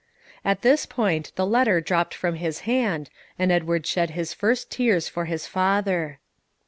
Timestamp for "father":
5.45-6.17